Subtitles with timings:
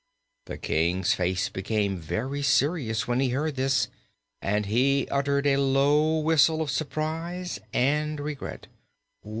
[0.47, 3.87] The King's face became very serious when he heard this
[4.41, 8.65] and he uttered a low whistle of surprise and regret.